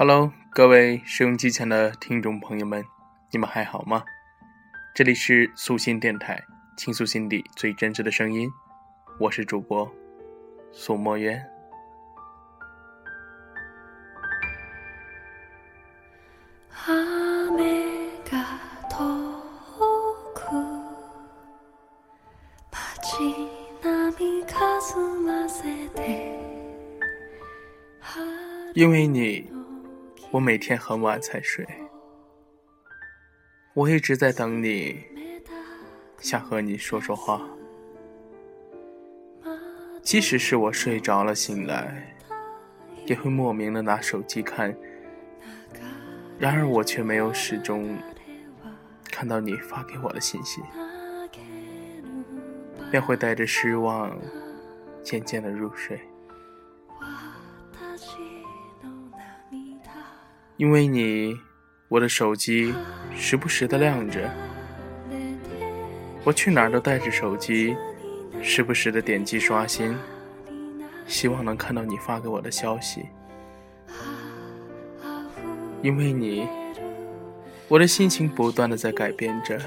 [0.00, 2.84] Hello，各位收音机前的听众朋友们，
[3.32, 4.04] 你们还好吗？
[4.94, 6.40] 这里是素心电台，
[6.76, 8.48] 倾诉心底最真挚的声音，
[9.18, 9.92] 我是主播
[10.70, 11.44] 苏墨渊。
[28.74, 29.57] 因为你。
[30.30, 31.66] 我每天很晚才睡，
[33.72, 35.02] 我一直在等你，
[36.18, 37.40] 想和你说说话。
[40.02, 42.14] 即使是我睡着了醒来，
[43.06, 44.76] 也会莫名的拿手机看，
[46.38, 47.96] 然而我却没有始终
[49.10, 50.60] 看到你发给我的信息，
[52.90, 54.14] 便会带着失望，
[55.02, 55.98] 渐渐的入睡。
[60.58, 61.38] 因为你，
[61.86, 62.74] 我的手机
[63.14, 64.28] 时不时的亮着，
[66.24, 67.76] 我去哪都带着手机，
[68.42, 69.96] 时不时的点击刷新，
[71.06, 73.06] 希望能看到你发给我的消息。
[75.80, 76.48] 因为你，
[77.68, 79.60] 我的心情不断的在改变着，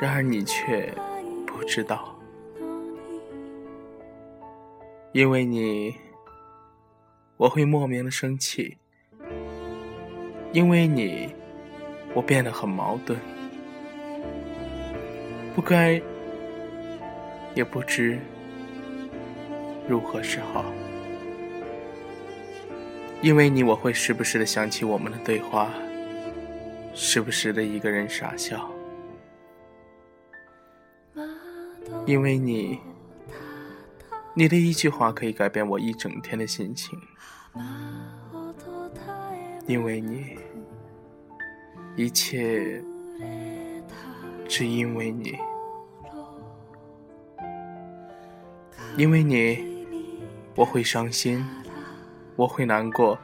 [0.00, 0.90] 然而你却
[1.46, 2.18] 不知道。
[5.12, 5.94] 因为你，
[7.36, 8.78] 我会莫名的生气。
[10.52, 11.28] 因为你，
[12.14, 13.18] 我变得很矛盾，
[15.54, 16.00] 不该，
[17.54, 18.18] 也不知
[19.86, 20.64] 如何是好。
[23.20, 25.68] 因为你，我会时不时的想起我们的对话，
[26.94, 28.70] 时不时的一个人傻笑。
[32.06, 32.78] 因为你，
[34.34, 36.98] 你的一句话可以改变我一整天的心情。
[39.68, 40.34] 因为你，
[41.94, 42.82] 一切
[44.48, 45.38] 只因为你，
[48.96, 49.86] 因为你，
[50.54, 51.46] 我会伤心，
[52.34, 53.18] 我会难过，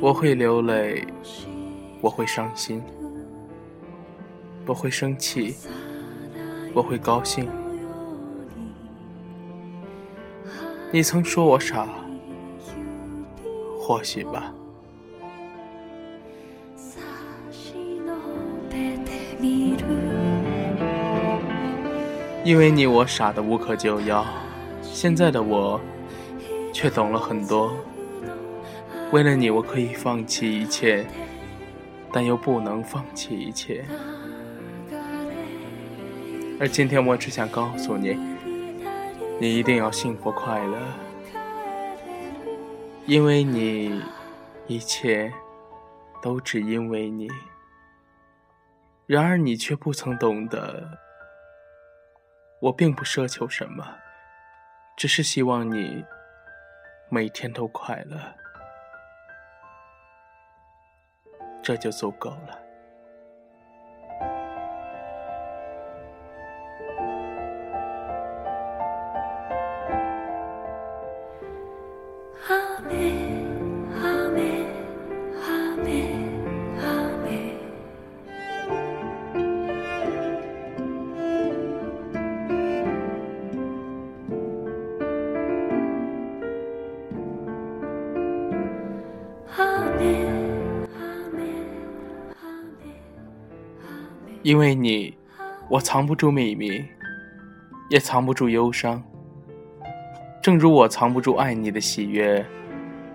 [0.00, 1.06] 我会流泪，
[2.00, 2.82] 我会伤心，
[4.66, 5.54] 我会生气，
[6.72, 7.46] 我会高兴。
[10.90, 11.86] 你曾说我傻，
[13.78, 14.54] 或许吧。
[22.42, 24.24] 因为你，我傻的无可救药。
[24.82, 25.78] 现在的我，
[26.72, 27.70] 却懂了很多。
[29.12, 31.06] 为了你，我可以放弃一切，
[32.10, 33.84] 但又不能放弃一切。
[36.58, 38.18] 而今天，我只想告诉你，
[39.38, 40.78] 你一定要幸福快乐。
[43.04, 44.00] 因为你，
[44.66, 45.30] 一切
[46.22, 47.28] 都只因为你。
[49.06, 50.88] 然而，你却不曾懂得。
[52.60, 53.96] 我并不奢求什么，
[54.96, 56.04] 只是希望你
[57.08, 58.34] 每天都快乐，
[61.62, 62.69] 这就足够了。
[94.50, 95.16] 因为你，
[95.68, 96.84] 我藏不住秘密，
[97.88, 99.00] 也藏不住忧伤。
[100.42, 102.44] 正如我藏不住爱你的喜悦，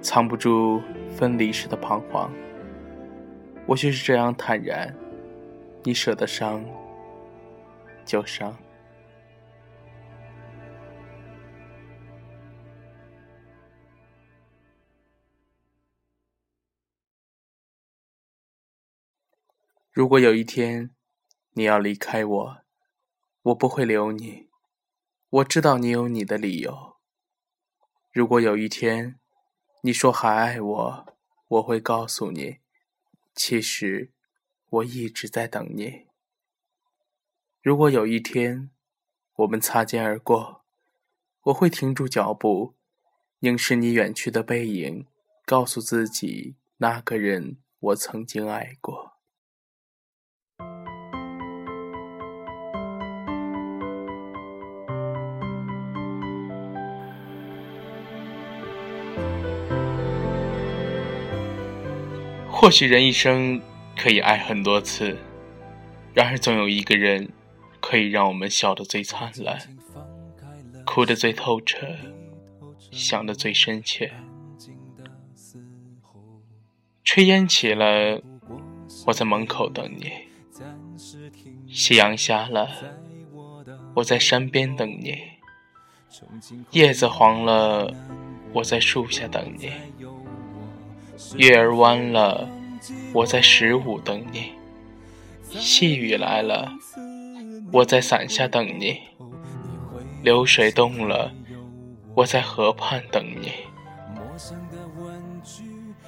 [0.00, 2.32] 藏不住分离时的彷徨。
[3.66, 4.94] 我却是这样坦然，
[5.82, 6.64] 你舍得伤，
[8.04, 8.56] 就伤。
[19.92, 20.90] 如果有一天，
[21.58, 22.58] 你要离开我，
[23.44, 24.46] 我不会留你。
[25.30, 26.96] 我知道你有你的理由。
[28.12, 29.18] 如果有一天
[29.80, 31.06] 你说还爱我，
[31.48, 32.58] 我会告诉你，
[33.34, 34.10] 其实
[34.68, 36.04] 我一直在等你。
[37.62, 38.68] 如果有一天
[39.36, 40.62] 我们擦肩而过，
[41.44, 42.74] 我会停住脚步，
[43.38, 45.06] 凝视你远去的背影，
[45.46, 49.05] 告诉自己那个人我曾经爱过。
[62.58, 63.60] 或许人一生
[63.94, 65.14] 可以爱很多次，
[66.14, 67.28] 然而总有一个人
[67.80, 69.58] 可以让我们笑得最灿烂，
[70.86, 71.86] 哭得最透彻，
[72.90, 74.10] 想得最深切。
[77.04, 78.22] 炊烟起了，
[79.06, 80.06] 我在门口等你；
[81.68, 82.70] 夕阳下了，
[83.94, 85.12] 我在山边等你；
[86.70, 87.94] 叶子黄了，
[88.54, 89.70] 我在树下等你。
[91.36, 92.48] 月儿弯了，
[93.12, 94.52] 我在十五等你；
[95.48, 96.72] 细雨来了，
[97.72, 99.00] 我在伞下等你；
[100.22, 101.32] 流水动了，
[102.14, 103.48] 我在河畔等你；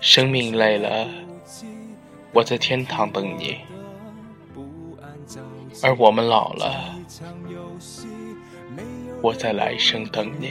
[0.00, 1.08] 生命累了，
[2.32, 3.58] 我在天堂等你；
[5.82, 6.94] 而我们老了，
[9.22, 10.50] 我在来生等你。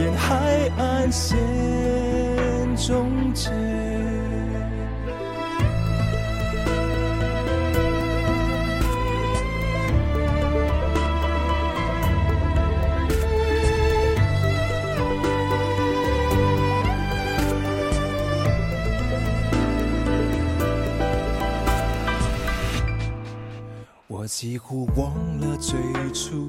[0.00, 1.36] 沿海岸线
[2.76, 3.50] 终结。
[24.06, 25.78] 我几乎忘了最
[26.12, 26.48] 初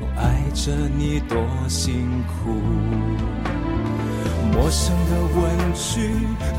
[0.00, 1.38] 又爱着你多
[1.68, 2.50] 辛苦。
[4.52, 6.10] 陌生的问句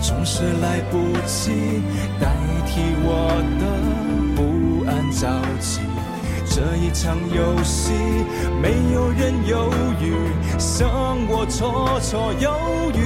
[0.02, 1.82] 总是来不及
[2.20, 2.28] 代
[2.68, 3.10] 替我
[3.60, 3.64] 的
[4.36, 5.24] 不安着
[5.60, 5.80] 急。
[6.48, 7.92] 这一场游戏，
[8.62, 9.72] 没有人犹
[10.02, 10.14] 豫，
[10.60, 10.88] 剩
[11.28, 13.00] 我绰绰有余。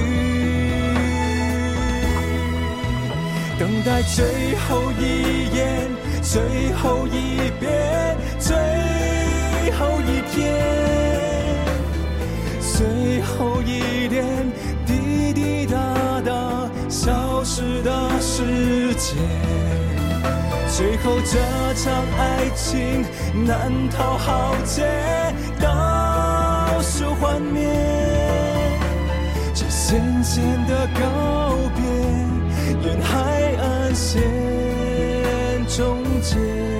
[3.58, 5.90] 等待最后一眼，
[6.22, 8.56] 最后一遍，最
[9.62, 10.56] 最后一天，
[12.60, 14.24] 最后一点。
[14.86, 15.76] 滴滴答
[16.24, 19.18] 答消失的时间，
[20.66, 21.38] 最后这
[21.74, 23.04] 场爱情
[23.44, 24.82] 难逃浩劫，
[25.60, 27.68] 倒数幻灭，
[29.54, 31.84] 这咸咸的告别，
[32.88, 34.22] 沿海岸线
[35.68, 36.79] 终结。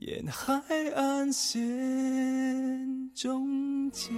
[0.00, 0.60] 沿海
[0.96, 4.10] 岸线终结。